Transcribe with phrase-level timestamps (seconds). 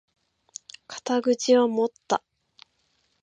[0.87, 2.23] 肩口を持った！